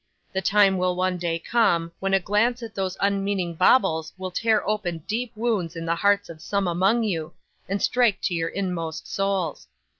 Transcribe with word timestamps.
The 0.33 0.41
time 0.41 0.79
will 0.79 0.95
one 0.95 1.19
day 1.19 1.37
come, 1.37 1.91
when 1.99 2.15
a 2.15 2.19
glance 2.19 2.63
at 2.63 2.73
those 2.73 2.97
unmeaning 3.01 3.53
baubles 3.53 4.11
will 4.17 4.31
tear 4.31 4.67
open 4.67 5.03
deep 5.07 5.31
wounds 5.35 5.75
in 5.75 5.85
the 5.85 5.93
hearts 5.93 6.27
of 6.27 6.41
some 6.41 6.67
among 6.67 7.03
you, 7.03 7.35
and 7.69 7.79
strike 7.79 8.19
to 8.21 8.33
your 8.33 8.49
inmost 8.49 9.07
souls. 9.07 9.67